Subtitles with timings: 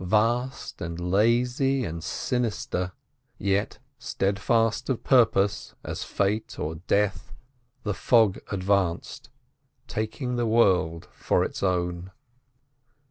[0.03, 2.91] Vast and lazy and sinister,
[3.37, 7.35] yet steadfast of purpose as Fate or Death,
[7.83, 9.29] the fog advanced,
[9.87, 12.09] taking the world for its own.